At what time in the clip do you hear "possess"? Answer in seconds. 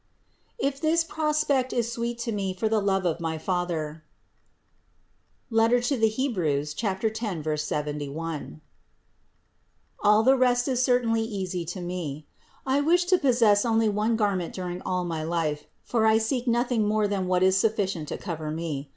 13.19-13.63